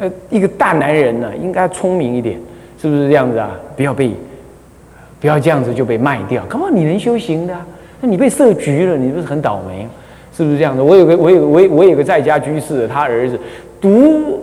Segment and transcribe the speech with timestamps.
[0.00, 2.40] 呃，一个大男人呢，应该聪明一点，
[2.80, 3.50] 是不是这样子啊？
[3.76, 4.10] 不要被，
[5.20, 6.42] 不要这样子就被卖掉。
[6.46, 6.68] 干嘛？
[6.72, 7.54] 你能修行的，
[8.00, 9.86] 那你被设局了，你不是很倒霉？
[10.34, 10.80] 是不是这样子？
[10.80, 13.38] 我有个，我有，我我有个在家居士，他儿子
[13.78, 14.40] 读，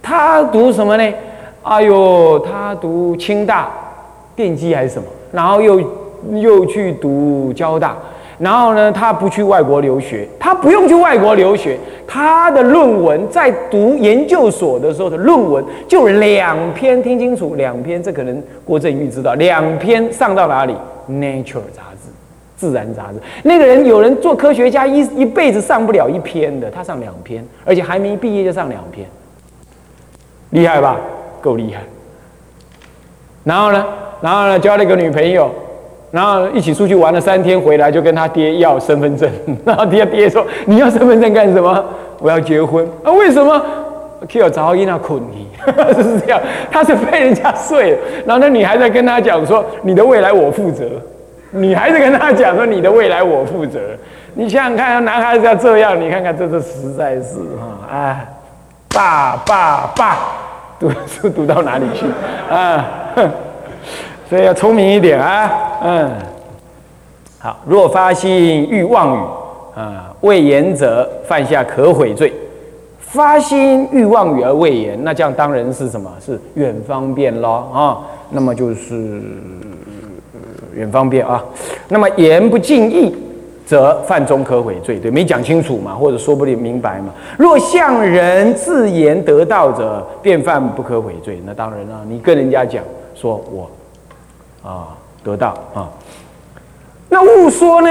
[0.00, 1.14] 他读什么呢？
[1.62, 3.70] 哎呦，他读清大
[4.34, 5.06] 电机还是什么？
[5.30, 5.78] 然后又
[6.32, 7.94] 又去读交大。
[8.38, 11.76] 然后呢，他不去外国留学，他不用去外国留学，
[12.06, 20.72] 他的论文在读研究所的时候的论文就两篇，听清楚，两篇，这可能郭振玉知道，两篇上到哪里？
[21.10, 21.42] 《Nature》
[21.74, 22.10] 杂志，
[22.56, 23.18] 自然杂志。
[23.42, 29.04] 那个人有人做科学家一一辈子上不了一篇的，他上两篇，而且还没毕业就上两篇，
[30.50, 30.96] 厉害吧？
[31.40, 31.82] 够厉害。
[33.42, 33.84] 然后呢，
[34.20, 35.50] 然后呢，交了一个女朋友。
[36.10, 39.30] 然后一起出去玩了三天，回来就跟他爹要身份证。
[39.64, 41.84] 然后爹爹说：“你要身份证干什么？
[42.20, 43.12] 我要结婚啊？
[43.12, 43.62] 为什么
[44.28, 45.46] ？Q 找伊那困你，
[46.02, 46.40] 是这样。
[46.70, 47.98] 他是被人家睡了。
[48.26, 50.84] 然后那女孩子跟他讲说：你的未来我负责。
[51.50, 53.78] 女孩子跟他讲说：你的未来我负责。
[54.34, 58.24] 你想想看，男孩子要这样，你看看这这实在是哈啊，
[58.94, 60.16] 爸爸爸，
[60.80, 62.06] 读书读到哪里去
[62.50, 63.30] 啊？”哼
[64.28, 65.50] 所以要聪明一点啊，
[65.82, 66.10] 嗯，
[67.38, 67.58] 好。
[67.66, 69.20] 若发心欲妄语
[69.74, 72.30] 啊，未言者犯下可悔罪。
[72.98, 76.12] 发心欲妄语而未言，那这样当然是什么？
[76.20, 77.98] 是远方便咯啊。
[78.28, 79.22] 那么就是
[80.74, 81.42] 远方便啊。
[81.88, 83.16] 那么言不尽意，
[83.64, 87.14] 则犯中可悔罪，对，没讲清楚嘛，或者说不明白嘛。
[87.38, 91.40] 若向人自言得道者，便犯不可悔罪。
[91.46, 92.84] 那当然了，你跟人家讲
[93.14, 93.70] 说我。
[94.68, 94.88] 啊，
[95.24, 95.88] 得到啊，
[97.08, 97.88] 那误说呢？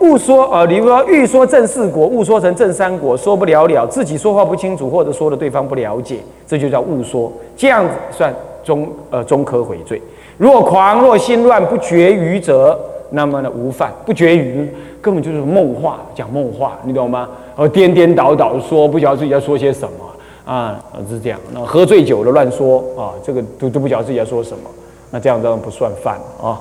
[0.00, 7.30] 误说啊，比如说欲说正四国，误说成正三国，说不了了，自己说话不清楚，或者说的对方不了解，这就叫误说。
[7.54, 10.00] 这样子算中呃中可悔罪。
[10.38, 12.78] 若狂若心乱不绝于者，
[13.10, 13.92] 那么呢无犯。
[14.06, 14.68] 不绝于
[15.02, 17.28] 根本就是梦话，讲梦话，你懂吗？
[17.54, 21.38] 呃，颠颠倒倒说，不晓得自己在说些什么啊，是这样。
[21.52, 24.70] 那喝醉酒了乱说啊，这个都都不晓得自己在说什么。
[25.14, 26.60] 那这样当然不算犯啊。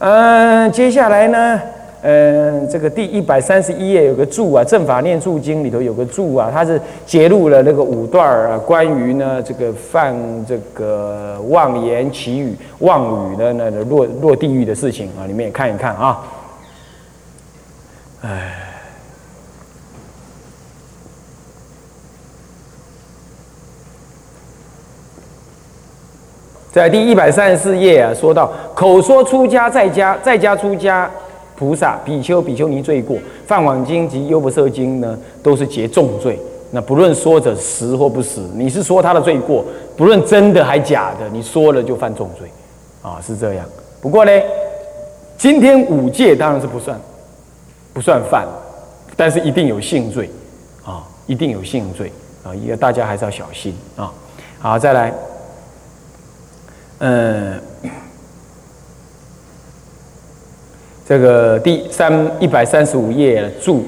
[0.00, 1.60] 嗯，接下来呢，
[2.02, 10.12] 嗯，这个第一百三十一页有个注啊，《正法念注经》里头有个注啊，它是揭露了那个五段啊，关于呢这个犯
[10.44, 16.18] 这个妄言绮语、妄语的那个落落地狱的事情啊，你们也看一看啊。
[18.22, 18.66] 哎。
[26.72, 31.10] 在第一百三十四页啊，说到口说出家在家在家出家
[31.56, 33.16] 菩萨比丘比丘尼罪过，
[33.46, 36.38] 《梵网经》及《优婆塞经》呢，都是结重罪。
[36.70, 39.64] 那不论说者实或不实，你是说他的罪过，
[39.96, 42.48] 不论真的还假的，你说了就犯重罪，
[43.02, 43.66] 啊，是这样。
[44.00, 44.30] 不过呢，
[45.36, 46.98] 今天五戒当然是不算，
[47.92, 48.46] 不算犯，
[49.16, 50.30] 但是一定有性罪，
[50.84, 52.12] 啊，一定有性罪，
[52.44, 54.12] 啊，也大家还是要小心啊。
[54.60, 55.12] 好，再来。
[57.00, 57.60] 嗯，
[61.06, 63.84] 这个第三一百三十五页注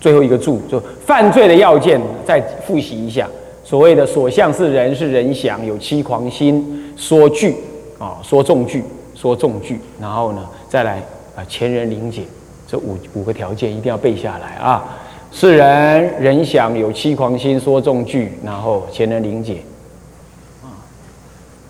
[0.00, 3.28] 最后一个注，就犯罪的要件，再复习一下。
[3.64, 7.54] 所谓的所向是人，是人想，有欺狂心，说句
[7.98, 8.82] 啊，说重句，
[9.14, 11.02] 说重句，然后呢，再来
[11.36, 12.22] 啊，前人理解，
[12.66, 14.98] 这五五个条件一定要背下来啊。
[15.30, 19.58] 是人人想，有欺狂心，说重句，然后前人理解。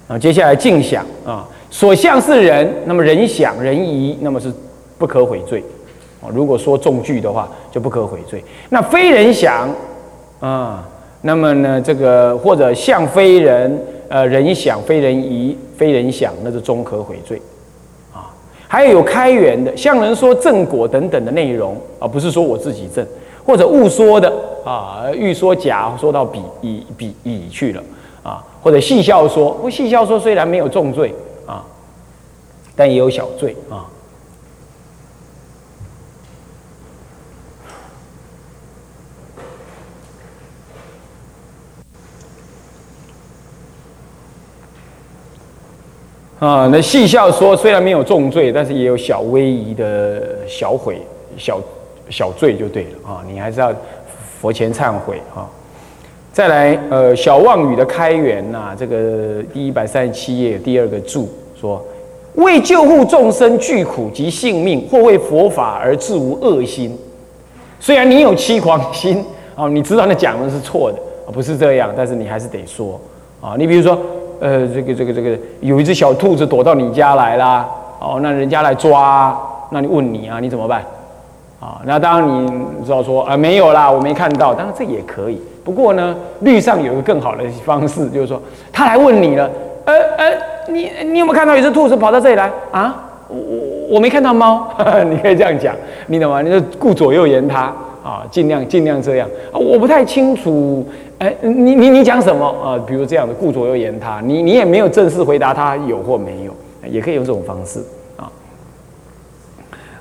[0.09, 4.51] 啊，接下来静想啊，所向是人，那么人想人疑，那么是
[4.97, 5.63] 不可悔罪
[6.23, 6.33] 啊。
[6.33, 8.43] 如果说重句的话，就不可悔罪。
[8.71, 9.69] 那非人想
[10.41, 10.89] 啊，
[11.21, 17.39] 那么呢，这个或者向非人，呃，人想非人疑，非人想，那是中可悔罪
[18.11, 18.33] 啊。
[18.67, 23.07] 还有有开源的，向人说正果等等的内容啊，不是说我自己正，
[23.45, 24.33] 或者误说的
[24.65, 27.83] 啊，欲说假，说到比以比以去了。
[28.63, 31.15] 或者戏笑说，不戏笑说虽然没有重罪
[31.47, 31.65] 啊，
[32.75, 33.87] 但也有小罪啊。
[46.41, 51.03] 啊，那戏笑说虽然没有重罪，但是也有小微仪的小悔、
[51.37, 51.61] 小
[52.11, 53.25] 小罪就对了啊。
[53.27, 53.75] 你还是要
[54.41, 55.49] 佛前忏悔啊。
[56.39, 61.29] 再来，呃，小妄语的开源呐，这个第一百三十七页第二个注
[61.61, 61.85] 说，
[62.37, 66.97] 为救护众生惧苦及性命，或为佛法而自无恶心。
[67.81, 69.25] 虽然你有欺狂心，
[69.57, 70.99] 哦，你知道那讲的是错的，
[71.33, 73.01] 不是这样，但是你还是得说
[73.41, 73.57] 啊。
[73.59, 73.99] 你比如说，
[74.39, 77.69] 呃，这个这个这个，有一只小兔子躲到你家来啦，
[77.99, 79.37] 哦，那人家来抓，
[79.73, 80.85] 那你问你啊，你怎么办？
[81.59, 85.43] 啊，那当然你知道说啊，没有啦，我没看到，当然这也可以。
[85.69, 88.41] 不过呢，律上有一个更好的方式，就是说
[88.73, 89.51] 他来问你了，
[89.85, 90.33] 呃呃，
[90.69, 93.05] 你你有没有看到一只兔子跑到这里来啊？
[93.29, 93.37] 我
[93.91, 94.67] 我没看到猫，
[95.11, 95.77] 你可以这样讲，
[96.07, 96.41] 你懂吗？
[96.41, 97.65] 你就顾左右言他
[98.03, 99.59] 啊，尽量尽量这样啊。
[99.59, 100.89] 我不太清楚，
[101.19, 102.81] 哎，你你你讲什么啊？
[102.87, 107.79] 比如这样的顾左右言他，你你也没有正式回答他有或没有，也可以用这种方式。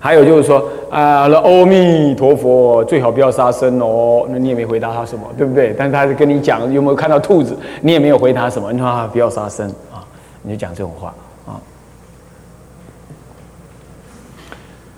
[0.07, 4.25] 还有就是说啊，阿弥陀佛，最好不要杀生哦。
[4.29, 5.75] 那你也没回答他什么，对不对？
[5.77, 9.99] 但是他是跟你讲有没有看到兔子，你也没有回答什么，你说啊，不要杀生啊，
[10.43, 11.13] 你就讲这种话
[11.45, 11.59] 啊。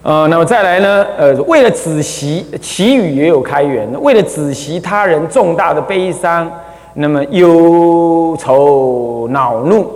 [0.04, 1.04] 呃，那么再来呢？
[1.18, 3.92] 呃，为了止息，祈语也有开源。
[4.04, 6.52] 为了止息他人重大的悲伤，
[6.94, 9.92] 那么忧愁恼怒，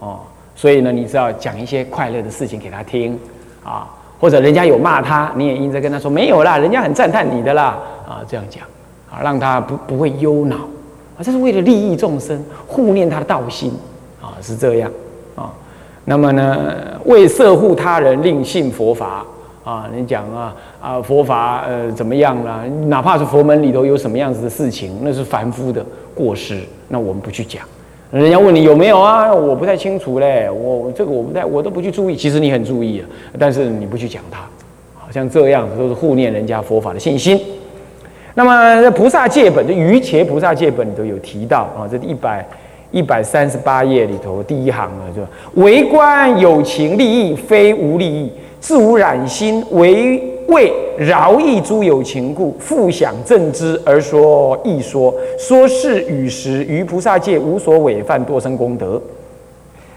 [0.00, 0.18] 哦，
[0.56, 3.16] 所以呢，你是要讲一些快乐的事情给他听
[3.62, 3.86] 啊，
[4.18, 7.78] 或者人家有骂他，你也应该跟他说没有啦，人家很赞叹你的啦，
[8.08, 8.62] 啊，这样讲
[9.10, 13.72] 啊，让他不不会忧恼啊，这是为了利益众生，护念他的道心
[14.20, 14.90] 啊，是这样
[15.34, 15.52] 啊。
[16.04, 16.74] 那么呢，
[17.04, 19.24] 为摄护他人，令信佛法。
[19.64, 22.62] 啊，你讲啊啊，佛法呃怎么样啦？
[22.86, 25.84] 哪怕是佛门里头有什么样子的事情，那是凡夫的
[26.14, 27.64] 过失，那我们不去讲。
[28.12, 29.32] 人家问你有没有啊？
[29.32, 32.16] 我不太清楚嘞，我这个我不太，我都不去注意。
[32.16, 33.04] 其实你很注意啊，
[33.38, 34.38] 但是你不去讲它，
[34.94, 37.40] 好像这样都是护念人家佛法的信心。
[38.34, 42.46] 那么菩萨戒本，的瑜伽菩萨戒本里头有提到啊，这一百
[42.92, 45.22] 一百三十八页里头第一行啊，就
[45.60, 48.30] 为观有情利益，非无利益。
[48.58, 55.14] 自无染心，为为饶益诸有情故，复想正之而说易说。
[55.38, 59.00] 说是与时，于菩萨界无所违犯，多生功德。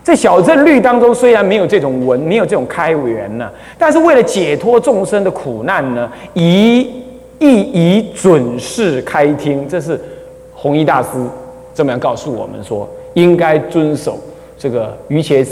[0.04, 6.80] 在小正律当中，虽然没有这种文，没有这种开源呢，但是为了解脱众生的苦难呢，以
[7.40, 9.68] 亦以准事开听。
[9.68, 10.00] 这是
[10.54, 11.10] 弘一大师
[11.74, 14.18] 这么样告诉我们说，应该遵守
[14.58, 15.46] 这个于且。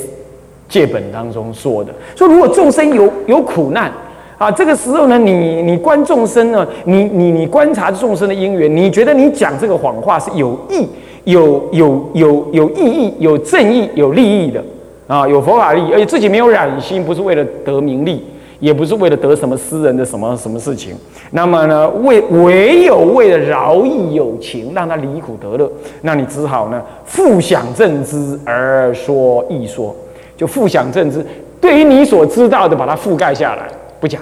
[0.70, 3.90] 戒本当中说的，说如果众生有有苦难
[4.38, 10.88] 啊，这个时候呢，你你观众生呢，你你你观察众生的因缘，你觉得你讲这个谎话是有益、
[11.24, 14.64] 有有有有意义、有正义、有利益的
[15.08, 18.24] 啊，有佛法利益，而且自己没有染心，不是为了得名利，
[18.60, 20.96] 也不是为了得什么私人的什么什么事情，
[21.32, 25.68] 那么呢，为唯有为了饶益有情，让他离苦得乐，
[26.02, 29.96] 那你只好呢，复想正知而说一说。
[30.36, 31.26] 就复想正知，
[31.60, 33.64] 对于你所知道的，把它覆盖下来，
[34.00, 34.22] 不讲，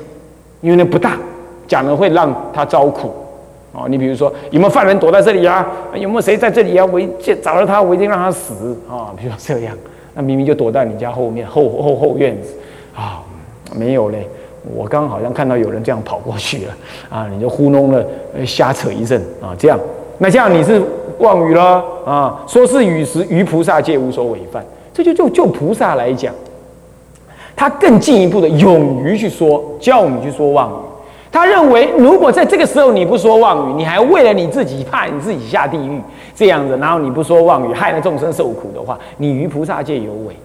[0.61, 1.17] 因为那不大，
[1.67, 3.13] 讲了会让他遭苦。
[3.77, 5.67] 哦，你比如说，有没有犯人躲在这里啊？
[5.95, 6.85] 有没有谁在这里啊？
[6.85, 7.09] 我一
[7.43, 9.11] 找到他，我一定让他死啊！
[9.17, 9.75] 比如说这样，
[10.13, 12.53] 那明明就躲在你家后面后后后院子
[12.95, 13.21] 啊，
[13.75, 14.25] 没有嘞。
[14.73, 16.73] 我刚好像看到有人这样跑过去了
[17.09, 18.03] 啊，你就糊弄了，
[18.45, 19.77] 瞎扯一阵啊，这样，
[20.19, 20.81] 那这样你是
[21.19, 22.41] 妄语了啊？
[22.47, 24.65] 说是与时，于菩萨界无所违犯。
[24.93, 26.33] 这就就就菩萨来讲，
[27.55, 30.73] 他更进一步的勇于去说，叫你去说妄语。
[31.31, 35.99] 他认为，如果在这个时候你不说妄语，你还为了你自己怕你自己下地狱
[36.33, 40.35] 这样子，然后你不说妄语，害了众生受苦的话，你于菩萨界有违。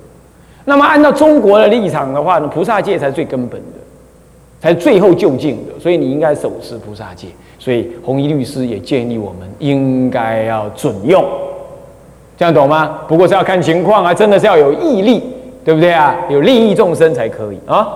[0.64, 3.78] 那么按照中国的立场的话呢，菩萨界才是最根本的，
[4.60, 7.28] 才最后就近的，所以你应该守持菩萨戒。
[7.58, 11.24] 所以弘一律师也建议我们应该要准用。
[12.36, 13.00] 这样懂吗？
[13.06, 15.22] 不过是要看情况啊，真的是要有毅力，
[15.70, 16.16] 对不对啊？
[16.28, 17.86] 有利益众生才可以啊。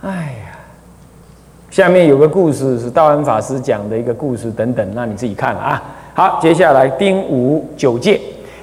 [0.00, 0.56] 哎呀，
[1.70, 5.82] 下面有个故事是道安法师讲的一个故事，等等，那你自己看啊。
[6.14, 8.18] 好，接下来丁五九戒，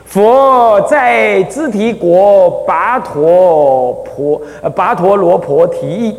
[0.05, 6.17] 佛在支提国跋陀婆呃跋陀罗婆提议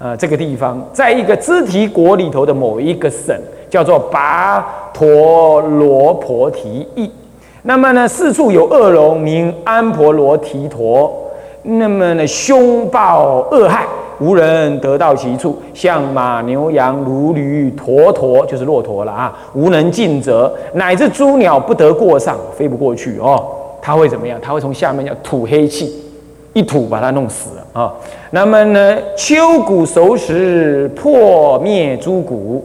[0.00, 3.40] 啊这个地方，在一个支提国里头的某一个省，
[3.70, 4.60] 叫做跋
[4.92, 7.08] 陀罗婆提议。
[7.62, 11.12] 那么呢，四处有恶龙名安婆罗提陀，
[11.62, 13.84] 那么呢，凶暴恶害，
[14.20, 23.44] 无人得到其处，像马牛羊如驴驼驼，就是骆驼了啊，无能尽责，乃至猪鸟不得过上，飞不过去哦。
[23.82, 24.38] 他会怎么样？
[24.40, 25.92] 他会从下面要吐黑气，
[26.52, 27.92] 一吐把它弄死了啊。
[28.30, 32.64] 那么呢，秋谷熟时，破灭诸谷。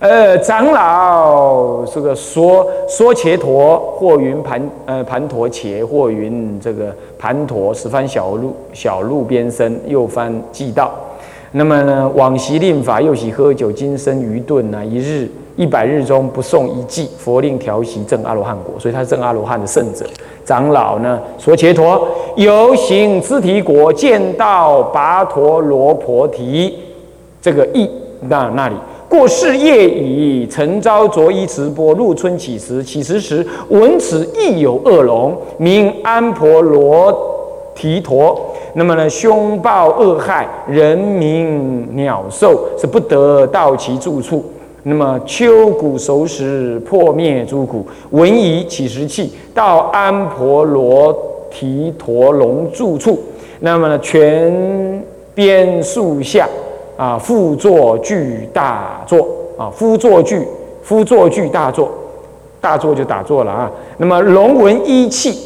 [0.00, 10.92] 呃，长老这个说说伽陀，或云盘呃盘陀伽，或云这个盘陀，十番小路小路边生，又翻祭道。
[11.50, 20.06] 那么呢，往昔令法，又喜喝酒，今生愚钝啊，一日一百日中不诵一偈，佛令调息正阿罗汉果，所以他是正阿罗汉的圣者。
[20.44, 26.78] 长老呢，说伽陀游行支提国，见到跋陀罗婆提
[27.42, 27.90] 这个意
[28.28, 28.76] 那那里。
[29.08, 38.38] 过世夜已，晨朝着衣持钵，入春起时，起时时闻此亦有恶龙，名安婆罗提陀。
[38.74, 44.44] 那么呢，凶暴恶害人民鸟兽，是不得到其住处。
[44.82, 51.16] 那么秋谷熟时，破灭诸苦，闻已起时气，到安婆罗
[51.50, 53.18] 提陀龙住处。
[53.60, 55.02] 那么呢，全
[55.34, 56.46] 边树下。
[56.98, 59.26] 啊，复作具大作
[59.56, 60.44] 啊，夫作具，
[60.82, 61.88] 夫作具大作，
[62.60, 63.70] 大作就打坐了啊。
[63.98, 65.38] 那么龙闻一气，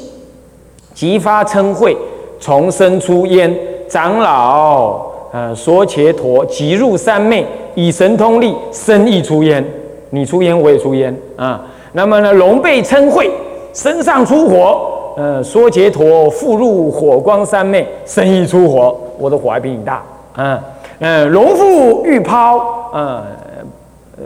[0.94, 1.94] 即发称会，
[2.40, 3.54] 从生出焉。
[3.86, 9.62] 长老呃，说伽陀即入三昧，以神通力，身亦出焉。
[10.08, 11.60] 你出焉，我也出焉啊。
[11.92, 13.30] 那么呢，龙被称会，
[13.74, 14.80] 身上出火，
[15.18, 20.02] 呃，说伽陀复入火光三昧，身亦出火，我的火还比你大
[20.34, 20.58] 啊。
[21.04, 22.58] 嗯，龙腹欲抛，
[22.92, 23.24] 呃，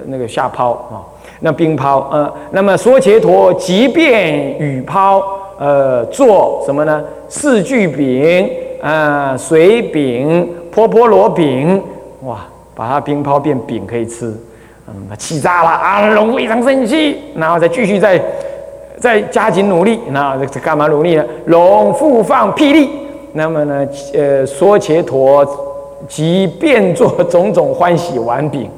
[0.04, 1.00] 那个下抛啊，
[1.40, 5.22] 那冰抛，呃，那么说伽陀即便雨抛，
[5.58, 7.02] 呃，做什么呢？
[7.30, 8.50] 四句饼，
[8.82, 11.82] 呃，水饼、波波罗饼，
[12.24, 12.40] 哇，
[12.74, 14.34] 把它冰抛变饼可以吃，
[14.86, 18.20] 嗯，气炸了啊，龙非常生气，然后再继续再
[19.00, 21.24] 再加紧努力，那这干嘛努力呢？
[21.46, 22.90] 龙复放霹雳，
[23.32, 25.65] 那么呢，呃，说伽陀。
[26.06, 28.68] 即变作种种欢喜丸饼，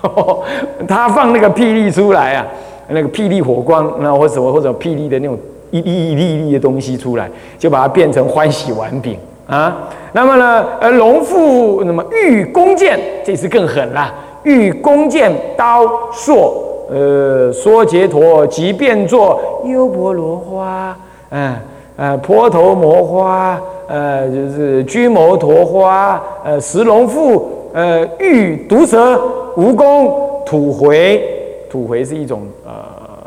[0.88, 2.46] 他放那个霹雳出来啊，
[2.88, 5.38] 那个霹雳火光，那或什么或者霹雳的那种
[5.70, 7.28] 一粒一粒一粒的东西出来，
[7.58, 9.88] 就把它变成欢喜丸饼啊。
[10.12, 16.54] 那么呢，呃，龙父那么欲弓箭，这次更狠了，欲弓箭刀硕，
[16.88, 20.96] 呃，说杰陀即变作优婆罗花，
[21.30, 21.54] 嗯。
[21.96, 29.14] 呃，婆头摩花，呃，就是居摩陀花，呃，石龙腹，呃，玉毒蛇，
[29.56, 30.10] 蜈蚣，
[30.44, 31.22] 土回，
[31.70, 32.72] 土回是一种呃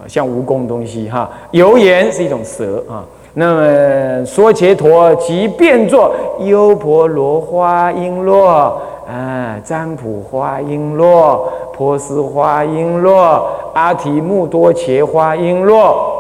[0.06, 3.06] 像蜈蚣东西哈，油盐是一种蛇啊。
[3.34, 8.74] 那么说伽陀即变作优婆罗花璎珞，
[9.08, 11.40] 啊，占卜花璎珞，
[11.78, 13.42] 波斯花璎珞，
[13.74, 16.17] 阿提木多伽花璎珞。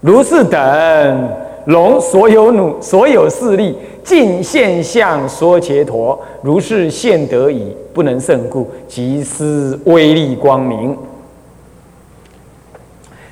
[0.00, 1.28] 如是等
[1.66, 10.96] 龙所有努所有势力尽现象说且陀，如是现得已，不能胜故，即失威力光明。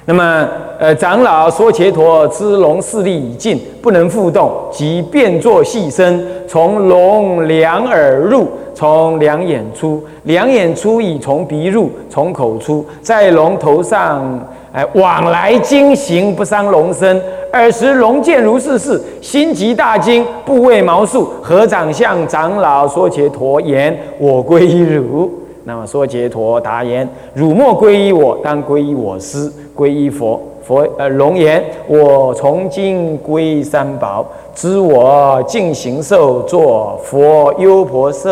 [0.05, 0.49] 那么，
[0.79, 14.25] 呃，长老说伽陀之龙势力已尽，不能复动，即变作细身，从龙两耳入，从两眼出，两眼出已从鼻入，从口出，在龙头上。
[14.71, 17.21] 哎，往来经行不伤龙身。
[17.51, 25.33] 尔时龙见如是事，心极大惊，不畏毛竖，合掌向长老说伽陀言：“我皈依汝。”
[25.65, 34.23] 那么说伽陀答言：“汝莫皈依我，当皈依我师，皈依佛。”佛呃龙言：“我从今归三宝，
[34.55, 38.31] 知我净行受作佛优婆塞，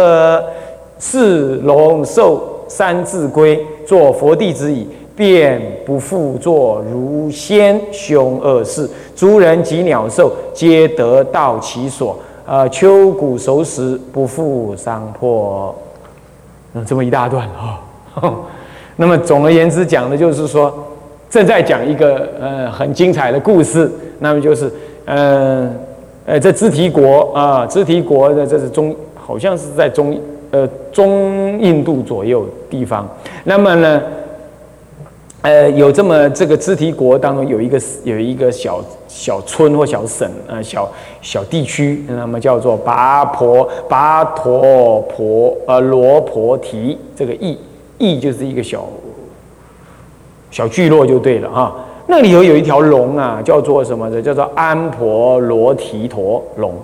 [0.99, 12.14] 是龙受三字归，作佛弟子矣。”便不复作如先凶恶事，诸人及鸟兽皆得到其所。
[12.45, 15.75] 呃，秋谷熟时，不复伤破。
[16.75, 17.81] 嗯，这么一大段啊。
[18.97, 20.71] 那么总而言之，讲的就是说，
[21.37, 23.93] 正在讲一个呃很精彩的故事。
[24.21, 24.73] 那么就是，
[25.05, 25.71] 呃
[26.25, 30.19] 呃，这支提国啊，支提国的这是中，好像是在中
[30.50, 33.07] 呃中印度左右地方。
[33.45, 34.02] 那么呢？
[35.43, 40.90] 呃，有这么这个支提国当中有一个有一个小小村或小省呃小
[41.21, 47.59] 小地区，那么叫做拔婆拔陀婆呃罗婆提，这个邑
[47.99, 48.87] 邑就是一个小
[50.50, 51.75] 小聚落就对了啊。
[52.07, 54.23] 那里头有一条龙啊，叫做什么的？
[54.23, 56.75] 叫做安婆罗提陀龙。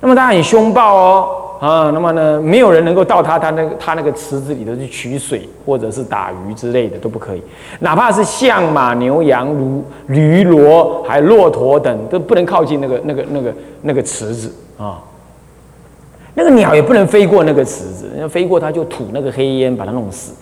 [0.00, 1.28] 那么它很凶暴哦。
[1.58, 7.42] 啊，那么呢，没有人能够到他他那个他那个池子里头去取水，或者是打鱼之类的都不可以。
[7.80, 15.02] 哪怕是象马牛羊如驴骡还骆驼等，都不能靠近那个那个那个那个池子啊。
[16.34, 20.34] 那个鸟也不能飞过那个池子，要飞过它就吐那个黑烟把它弄死。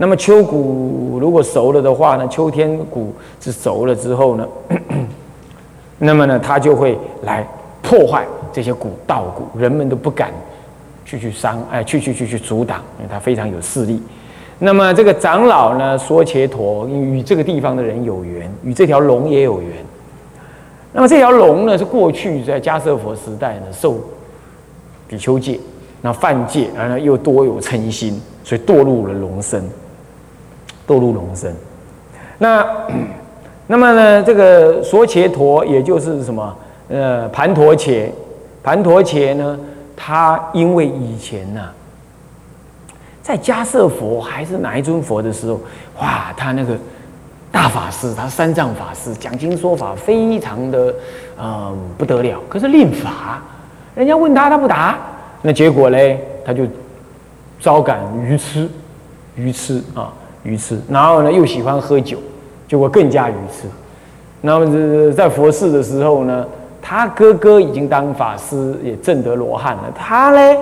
[0.00, 4.48] 那么秋谷如果熟了的话呢，秋天谷是熟了之后呢，
[5.98, 7.46] 那么呢它就会来
[7.82, 10.30] 破坏这些谷稻谷，人们都不敢。
[11.04, 13.98] 去去伤，哎，去去去去阻挡，因为它非常有势力。
[14.58, 19.72] 那么这个长老呢，说切陀与这个地方的人有缘，与这条龙也有缘。
[20.92, 23.98] 那么这条龙呢，是过去在迦舍佛时代呢受
[25.08, 25.58] 比丘戒，
[26.02, 29.64] 那犯戒，然后又多有嗔心，所以堕入了龙身，
[30.88, 31.54] 堕入龙身。
[32.38, 32.66] 那
[33.68, 36.56] 那么呢，这个说伽陀也就是什么？
[36.88, 38.10] 呃，盘陀伽，
[38.62, 39.58] 盘陀伽呢，
[39.94, 41.60] 他因为以前呢。
[43.20, 45.60] 在迦舍佛还是哪一尊佛的时候，
[46.00, 46.74] 哇，他那个
[47.52, 50.94] 大法师，他三藏法师讲经说法非常的，
[51.38, 52.40] 嗯，不得了。
[52.48, 53.42] 可是令法，
[53.94, 54.96] 人家问他他不答，
[55.42, 56.66] 那结果嘞，他就
[57.60, 58.66] 招感愚痴，
[59.36, 60.10] 愚痴啊，
[60.48, 60.80] 愚痴。
[60.88, 62.16] 然后呢，又喜欢喝酒，
[62.66, 63.68] 结果更加愚痴。
[64.40, 66.46] 那么这在佛寺的时候呢，
[66.80, 70.58] 他哥哥已经当法师，也证得罗汉了，他嘞。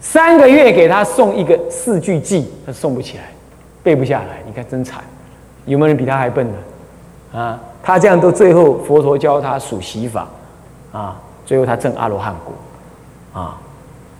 [0.00, 3.24] 三个月给他送一个四句偈，他送不起来，
[3.82, 4.42] 背不下来。
[4.46, 5.02] 你看真惨，
[5.66, 7.38] 有没有人比他还笨的？
[7.38, 10.26] 啊，他这样都最后佛陀教他数习法，
[10.92, 13.58] 啊，最后他证阿罗汉果，啊，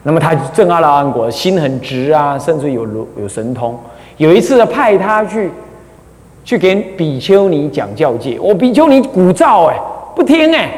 [0.04, 2.86] 那么他正阿罗汉果，心很直啊，甚至有
[3.20, 3.78] 有神通。
[4.16, 5.50] 有一次派他去
[6.44, 9.76] 去给比丘尼讲教戒，我比丘尼鼓噪哎，
[10.14, 10.70] 不听哎。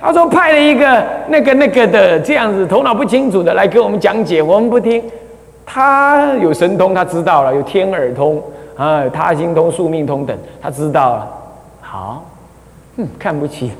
[0.00, 5.02] 他说派了一个那个那个的这样子头脑不清楚的来给我们讲解，我们不听。
[5.64, 8.40] 他有神通，他知道了，有天耳通
[8.76, 11.28] 啊，他心通、宿命通等，他知道了。
[11.80, 12.24] 好，
[12.96, 13.72] 嗯，看不起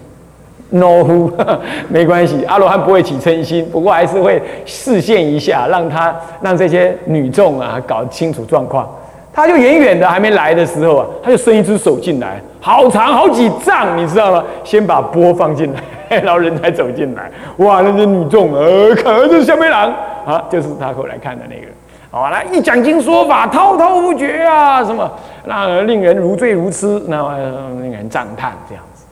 [0.71, 1.31] ，no，
[1.89, 8.89] 没关系，阿罗汉不会起嗔心，不过还是会示现一下，让他让这些女众啊搞清楚状况。
[9.33, 14.43] 他就远远的还没来的时候啊，他就伸一只手进来，好长好几丈，你知道吗？
[14.65, 15.81] 先把钵放进来，
[16.21, 17.31] 然后人才走进来。
[17.59, 19.93] 哇，那些女众呃，看这是香槟郎
[20.25, 21.67] 啊，就是他后来看的那个。
[22.11, 25.11] 好，来一讲经说法滔滔不绝啊，什么
[25.45, 27.37] 那令人如醉如痴，那
[27.83, 29.05] 令人赞叹这样子。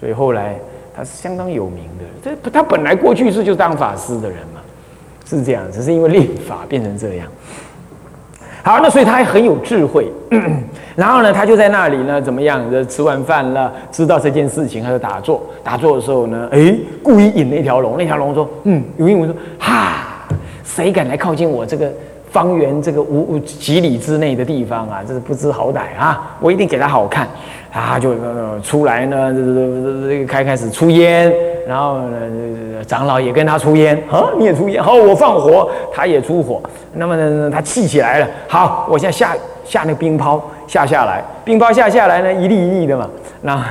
[0.00, 0.54] 所以后来
[0.96, 2.34] 他是相当有名的。
[2.42, 4.60] 这他本来过去是就当法师的人嘛，
[5.26, 7.26] 是这样，只是因为练法变成这样。
[8.62, 10.10] 好，那所以他还很有智慧，
[10.96, 12.60] 然后呢，他就在那里呢，怎么样？
[12.88, 15.46] 吃完饭了，知道这件事情，他就打坐。
[15.62, 17.96] 打坐的时候呢，哎，故意引那条龙。
[17.96, 20.26] 那条龙说：“嗯，有英文说，哈，
[20.64, 21.92] 谁敢来靠近我这个
[22.36, 25.00] 方圆这个五几里之内的地方啊？
[25.08, 26.36] 这是不知好歹啊！
[26.38, 27.26] 我一定给他好看。”
[27.72, 28.14] 啊就
[28.62, 31.32] 出来呢，这这这开开始出烟，
[31.66, 36.60] 然后呢，长老也跟他出烟， 啊，你也出烟，好， 我放火，他也出火，
[36.92, 43.08] 那么呢，他气起来了，好，我现在下下那个冰雹下下来，冰雹下下来呢，一粒一粒的嘛，
[43.40, 43.64] 那。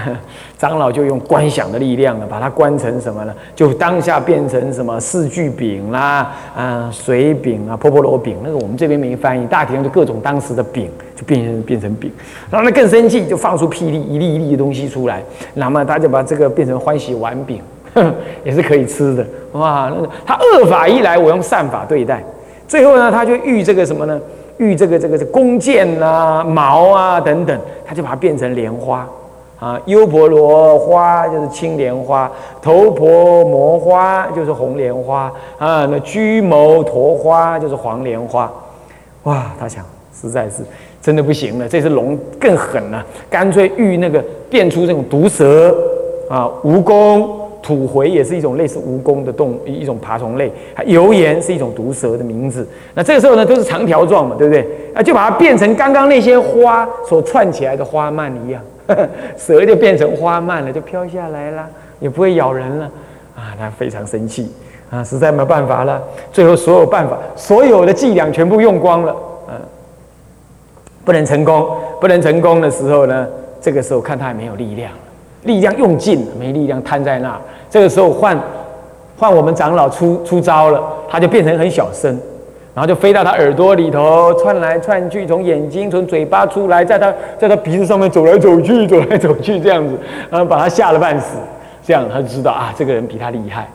[0.68, 3.34] 长老就用观想的力量呢，把它观成什么呢？
[3.56, 8.36] 就当下变成什么四句饼啦，啊，水饼啊，婆婆罗饼。
[8.44, 12.12] 那个我们这边没翻译，大体上就各种当时的饼，就变成变成饼。
[12.50, 15.22] 然后呢更生气，就放出霹雳，一粒一粒的东西出来。
[15.54, 17.62] 那么他就把这个变成欢喜丸饼，
[18.44, 19.24] 也是可以吃的。
[19.52, 22.24] 哇，那个他恶法一来，我用善法对待。
[22.68, 24.20] 最后呢，他就遇这个什么呢？
[24.58, 29.08] 遇这个这个弓箭啊、矛啊等等，他就把它变成莲花。
[29.60, 32.30] 啊，优婆罗花就是青莲花，
[32.62, 38.52] 头婆摩花就是红莲花啊，那居牟陀花就是黄莲花。
[39.24, 40.64] 哇，他想实在是
[41.02, 45.76] 真的不行了，这只龙更狠了，干脆遇那个变出这种毒蛇
[46.30, 47.26] 啊，蜈蚣、
[47.64, 50.52] 土回也是一种类似蜈蚣的动一种爬虫类，
[50.86, 52.68] 油盐是一种毒蛇的名字。
[52.94, 54.68] 那这个时候呢，都是长条状嘛，对不对？
[54.94, 58.62] 啊，就把它变成刚刚那些花所串起来的花蔓一样。
[59.38, 61.68] 蛇就变成花蔓了，就飘下来了，
[62.00, 62.86] 也不会咬人了
[63.36, 63.56] 啊！
[63.58, 64.52] 他非常生气
[64.90, 66.02] 啊，实在没办法了。
[66.32, 69.16] 最后所有办法、所有的伎俩全部用光了，
[69.50, 69.56] 嗯，
[71.04, 71.68] 不能成功。
[72.02, 73.28] 不能成功的时候呢，
[73.60, 74.92] 这个时候看他也没有力量，
[75.44, 77.40] 力量用尽了，没力量瘫在那。
[77.70, 78.40] 这个时候换
[79.18, 82.20] 换我们长老出出招了，他就变成很小声。
[82.76, 89.98] 然后就飞到他耳朵里头，窜来窜去，从眼睛、从嘴巴出来，在他在他鼻子上面走来走去，走来走去这样子，
[90.30, 91.38] 然后把他吓了半死。
[91.82, 93.66] 这样他就知道啊，这个人比他厉害，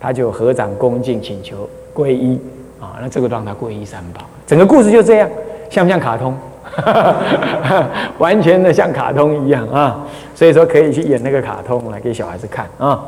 [0.00, 2.40] 他就合掌恭敬请求皈依
[2.80, 2.96] 啊。
[3.02, 4.22] 那这个让他皈依三宝。
[4.46, 5.28] 整个故事就这样，
[5.68, 6.34] 像不像卡通？
[8.16, 9.98] 完全的像卡通一样啊。
[10.34, 13.04] 所以说可以去演那个卡通来给小孩子看啊。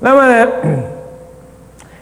[0.00, 0.50] 那么呢？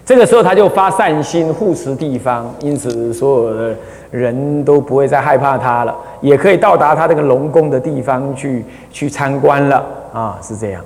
[0.05, 3.75] 这个时候他就发善心护持地方，因此所有的
[4.11, 10.85] 人都不会再害怕他了，也可以到达他这个龙宫的地方去去参观了啊，是这样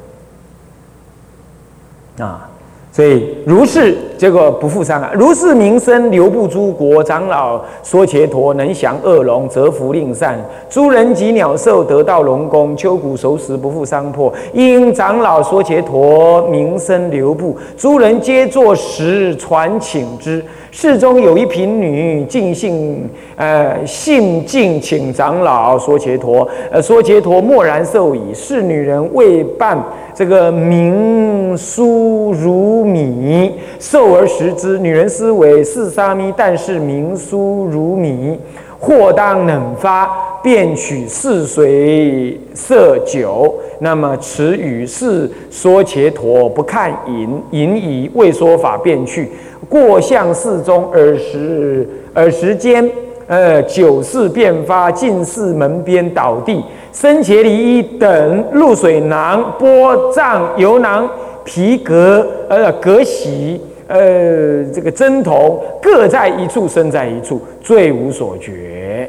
[2.18, 2.48] 啊。
[2.90, 5.10] 所以如是，结果不负伤啊。
[5.14, 10.38] 如是名声流布诸国，长老说伽陀能降恶龙，则福令善。
[10.68, 14.32] 诸人及鸟兽得到龙宫，秋谷熟食不负伤破。
[14.52, 20.42] 因长老说伽陀名声流布，诸人皆作食传请之。
[20.70, 28.34] 世中有一贫女，尽信呃信敬请长老说伽陀，呃说伽陀默然受矣。
[28.34, 29.82] 是女人未办。
[30.12, 34.76] 这个明酥如米，受而食之。
[34.76, 38.36] 女人思维是沙弥，但是明酥如米，
[38.80, 40.10] 或当冷发，
[40.42, 43.54] 便取泗水色酒。
[43.78, 49.30] 那么此语是说伽陀不看饮，饮已未说法，便去
[49.68, 52.90] 过向寺中，耳时耳时间，
[53.28, 56.64] 呃，酒势便发，进寺门边倒地。
[56.94, 61.08] 生茄梨衣等露水囊波藏油囊
[61.44, 69.08] 皮革呃革洗呃这个针头各在一处身在一处最无所觉。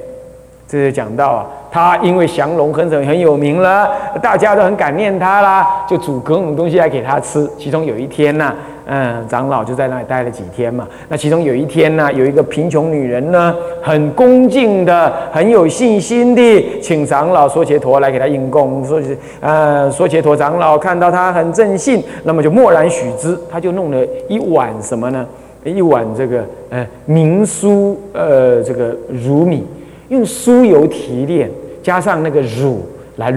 [0.67, 3.89] 这是讲到啊，他因为降龙很很很有名了，
[4.21, 7.49] 大家都很感念他啦，就煮各种东西来给他吃。
[7.57, 8.53] 其中有一天呢。
[8.91, 10.87] 嗯，长老就在那里待了几天嘛。
[11.09, 18.83] 那其中有一天呢，有一个贫穷女人呢，很恭敬的、很有信心的，请长老说伽陀来给她应供。
[18.83, 23.37] 说是呃，说伽陀长老看到她很正信，那么就默然许之。
[23.51, 25.23] 他就弄了一碗什么呢？
[25.63, 29.67] 一碗这个呃明酥呃这个乳米，
[30.07, 31.47] 用酥油提炼，
[31.83, 33.31] 加上那个乳来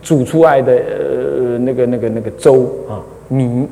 [0.00, 3.68] 煮出来的呃那个那个那个粥啊米。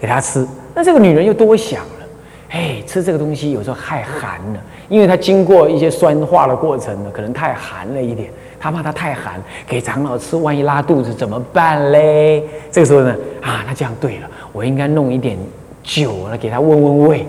[0.00, 2.06] 给他吃，那这个女人又多想了，
[2.48, 9.34] 哎，吃这个东西有时候太寒了，因为它经过一些酸化的过程呢，可能太寒了一点，他怕它太寒，
[9.66, 12.42] 给长老吃，万一拉肚子怎么办嘞？
[12.70, 15.36] 这个时候呢，啊，那这样对了，我应该弄一点
[15.82, 17.26] 酒来给他温温胃，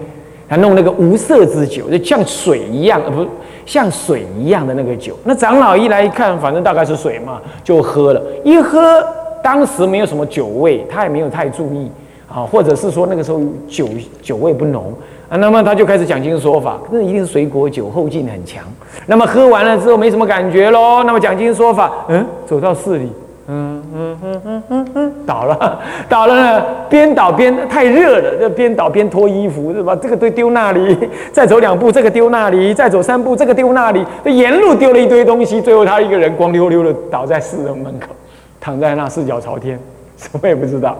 [0.48, 3.28] 他弄那个无色之酒，就像水一样，呃，不
[3.66, 5.18] 像水一样的那个酒。
[5.26, 9.06] 那长老一来一看，反正大概是水嘛，就喝了一喝，
[9.44, 11.92] 当时没有什么酒味，他也没有太注意。
[12.34, 13.88] 啊，或者是说那个时候酒
[14.22, 14.94] 酒味不浓
[15.28, 18.64] 啊，那么他就开始讲经说法，那一定是水果酒后劲很强。
[19.06, 23.12] 那么喝完了之后没什么感觉喽，那么讲经说法，嗯，走到寺里，
[23.48, 29.96] 嗯嗯嗯嗯嗯嗯，倒了， 倒了呢，边倒边太热了，这边倒边脱衣服是吧？
[29.96, 30.98] 这个都丢那里，
[31.34, 38.08] 再走两步这个丢那里，再走三步这个丢那里，沿路丢了一堆东西，最后他一个人光溜溜的倒在寺的门口，
[38.60, 39.80] 躺在那四脚朝天，
[40.18, 40.98] 什么也不知道。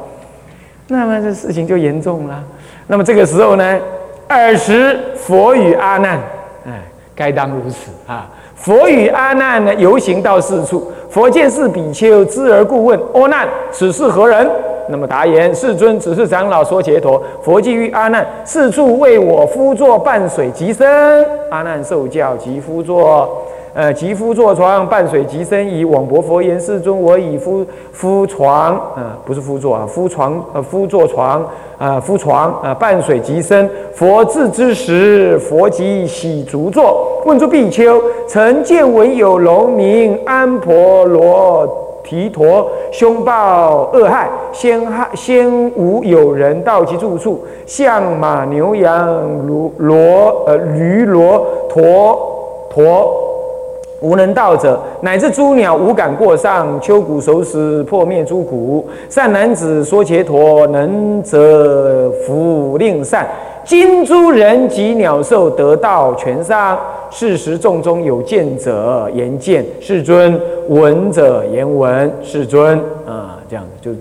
[0.92, 2.44] 那么这事情就严重了。
[2.88, 3.80] 那么这个时候呢，
[4.28, 6.20] 尔时佛与阿难，
[6.66, 6.82] 哎，
[7.16, 8.30] 该当如此啊。
[8.56, 10.92] 佛与阿难呢，游行到四处。
[11.10, 14.46] 佛见是比丘，知而故问：阿难，此是何人？
[14.90, 17.24] 那么答言：世尊，只是长老说解脱。
[17.42, 21.26] 佛即于阿难：四处为我夫作伴水即身。
[21.50, 23.48] 阿难受教，即夫作。
[23.74, 25.86] 呃，及夫坐床，半水即生矣。
[25.86, 31.46] 往薄佛言：世尊，我以夫夫床，啊，不是夫坐啊，夫床，呃，夫坐床，
[31.78, 33.70] 啊，夫床，啊，半水即生。
[33.94, 41.66] 佛至之时，佛即喜足坐，问诸比丘：曾见闻有龙名安婆罗
[42.04, 49.08] 提陀，凶暴恶害，先害先无有人到其住处，象马牛羊
[49.48, 49.96] 骡骡
[50.46, 53.31] 呃驴骡驼驼。
[54.02, 56.80] 无能道者，乃至诸鸟无敢过上。
[56.82, 58.88] 秋谷熟食，破灭诸苦。
[59.10, 63.28] 善男子说伽陀，能则福令善。
[63.64, 66.78] 今诸人及鸟兽得道全上。
[67.12, 70.34] 事实众中有见者言见，世尊；
[70.68, 72.80] 闻者言闻，世尊。
[73.06, 73.92] 啊，这样子就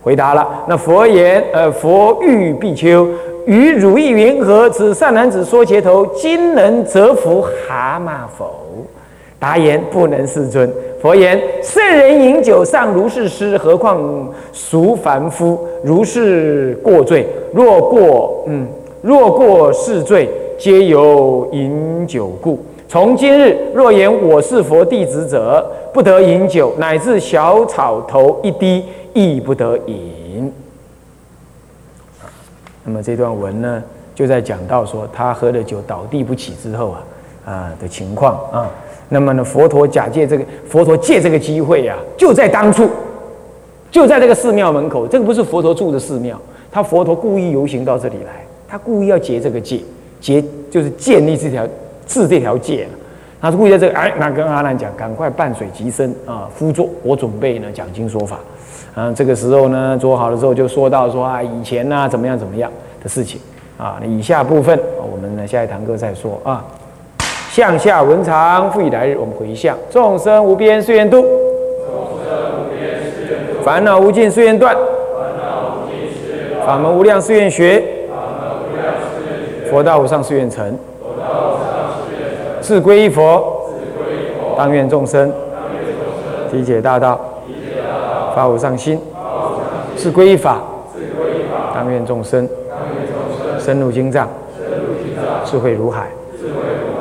[0.00, 0.46] 回答了。
[0.68, 3.08] 那佛言：呃，佛欲比丘
[3.46, 4.70] 与汝意云何？
[4.70, 8.54] 此善男子说伽陀，今能折服蛤蟆否？
[9.40, 10.72] 答言不能世尊。
[11.00, 15.58] 佛言：圣人饮酒尚如是施，何况俗凡夫？
[15.82, 18.68] 如是过罪，若过嗯，
[19.00, 22.58] 若过是罪，皆由饮酒故。
[22.86, 30.52] 从今日，若言我是佛弟子者，不得饮酒，乃至小草头一滴亦不得饮。
[32.84, 33.82] 那么这段文呢，
[34.14, 37.02] 就在讲到说他喝了酒倒地不起之后啊
[37.46, 38.70] 啊的情况啊。
[39.12, 42.88] 那么呢，佛陀假借这个，佛陀借这个机会呀，就在当初，
[43.90, 45.06] 就在这个寺庙门口。
[45.06, 49.80] 这个不是佛陀住的寺庙，他佛陀故意游行到这里来，他故意要结这个戒，
[50.20, 51.66] 结就是建立这条
[52.06, 52.86] 治这条戒
[53.40, 58.38] 他是故意在这个，哎，那跟阿难讲，赶快伴水即身啊，夫座，我准备呢讲经说法。
[58.94, 62.70] 啊，这个时候呢，做好了之后就说到说啊，以前呢怎么样怎么样
[63.02, 63.40] 的事情
[63.76, 63.98] 啊。
[64.00, 64.78] 那以下部分，
[65.10, 66.64] 我们呢下一堂课再说啊。
[67.50, 69.76] 向下文长，复以来日，我们回向。
[69.90, 71.20] 众生无边誓愿度。
[71.20, 71.26] 众
[72.22, 74.76] 生无边，烦恼无尽誓愿断，
[76.64, 77.82] 法门无量誓愿学，
[79.68, 80.78] 佛道无上誓愿成，
[82.60, 83.68] 自归依佛，
[84.56, 85.32] 当愿众生。
[86.52, 87.20] 体解大道，
[88.34, 89.00] 发无上心，
[89.96, 90.60] 自归依法，
[91.74, 92.48] 当愿众生。
[93.58, 94.28] 深入经藏，
[95.44, 96.06] 智慧如海。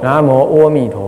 [0.00, 1.07] 南无阿弥陀。